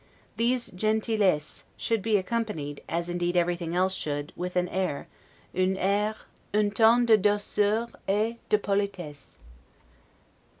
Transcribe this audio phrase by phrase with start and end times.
[0.35, 5.07] These 'gentillesses' should be accompanied, as indeed everything else should, with an air:
[5.53, 6.15] 'un air,
[6.55, 9.37] un ton de douceur et de politesse'.